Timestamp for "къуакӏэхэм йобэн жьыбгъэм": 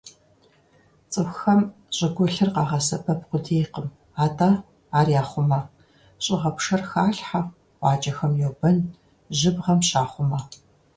7.79-9.79